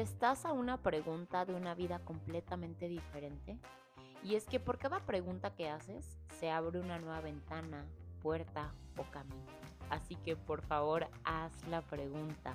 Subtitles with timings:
[0.00, 3.58] estás a una pregunta de una vida completamente diferente,
[4.22, 7.84] y es que por cada pregunta que haces se abre una nueva ventana,
[8.22, 9.46] puerta o camino.
[9.88, 12.54] Así que por favor haz la pregunta.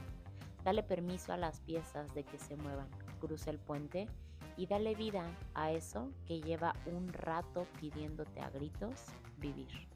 [0.63, 2.89] Dale permiso a las piezas de que se muevan.
[3.19, 4.07] Cruza el puente
[4.57, 9.05] y dale vida a eso que lleva un rato pidiéndote a gritos
[9.37, 9.87] vivir.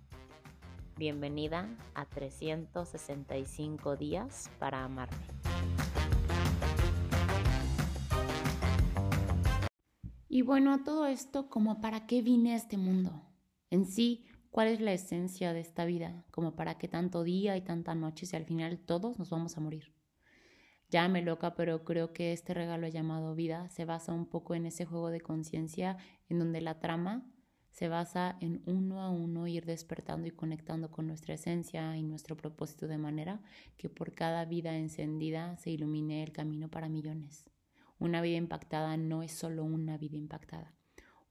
[0.97, 5.38] Bienvenida a 365 días para amarme.
[10.31, 13.25] Y bueno, a todo esto, como para qué vine a este mundo?
[13.71, 16.23] En sí, ¿cuál es la esencia de esta vida?
[16.29, 19.59] Como para qué tanto día y tanta noche si al final todos nos vamos a
[19.59, 19.91] morir.
[20.91, 24.67] Ya me loca, pero creo que este regalo llamado vida se basa un poco en
[24.67, 25.97] ese juego de conciencia
[26.29, 27.25] en donde la trama
[27.71, 32.37] se basa en uno a uno ir despertando y conectando con nuestra esencia y nuestro
[32.37, 33.41] propósito de manera
[33.77, 37.49] que por cada vida encendida se ilumine el camino para millones.
[37.99, 40.73] Una vida impactada no es solo una vida impactada.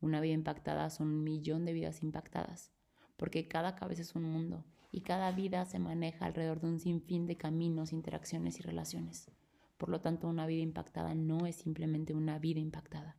[0.03, 2.73] Una vida impactada son un millón de vidas impactadas,
[3.17, 7.27] porque cada cabeza es un mundo y cada vida se maneja alrededor de un sinfín
[7.27, 9.31] de caminos, interacciones y relaciones.
[9.79, 13.17] Por lo tanto, una vida impactada no es simplemente una vida impactada.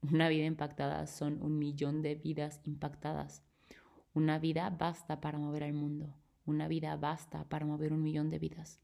[0.00, 3.42] Una vida impactada son un millón de vidas impactadas.
[4.14, 6.14] Una vida basta para mover al mundo.
[6.44, 8.80] Una vida basta para mover un millón de vidas.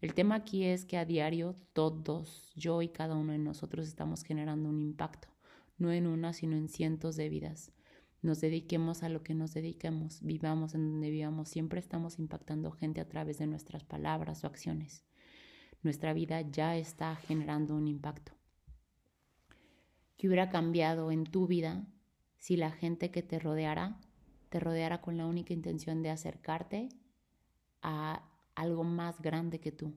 [0.00, 4.22] El tema aquí es que a diario todos, yo y cada uno de nosotros estamos
[4.22, 5.28] generando un impacto,
[5.76, 7.72] no en una, sino en cientos de vidas.
[8.22, 13.00] Nos dediquemos a lo que nos dediquemos, vivamos en donde vivamos, siempre estamos impactando gente
[13.00, 15.04] a través de nuestras palabras o acciones.
[15.82, 18.32] Nuestra vida ya está generando un impacto.
[20.16, 21.86] ¿Qué hubiera cambiado en tu vida
[22.38, 24.00] si la gente que te rodeara
[24.48, 26.88] te rodeara con la única intención de acercarte
[27.82, 28.22] a
[28.58, 29.96] algo más grande que tú.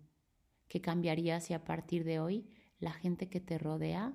[0.67, 2.48] ¿Qué cambiaría si a partir de hoy
[2.80, 4.14] la gente que te rodea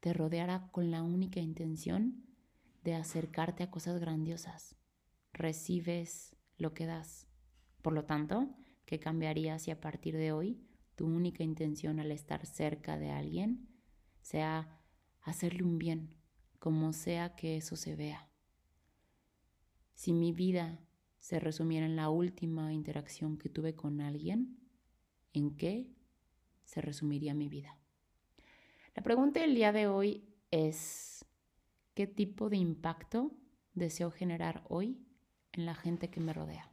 [0.00, 2.24] te rodeara con la única intención
[2.82, 4.76] de acercarte a cosas grandiosas?
[5.32, 7.28] Recibes lo que das.
[7.80, 10.60] Por lo tanto, ¿qué cambiaría si a partir de hoy
[10.96, 13.68] tu única intención al estar cerca de alguien
[14.20, 14.80] sea
[15.22, 16.14] hacerle un bien,
[16.58, 18.28] como sea que eso se vea?
[19.94, 20.80] Si mi vida
[21.18, 24.58] se resumiera en la última interacción que tuve con alguien,
[25.32, 25.90] ¿en qué
[26.64, 27.76] se resumiría mi vida?
[28.94, 31.24] La pregunta del día de hoy es,
[31.94, 33.32] ¿qué tipo de impacto
[33.74, 34.98] deseo generar hoy
[35.52, 36.70] en la gente que me rodea?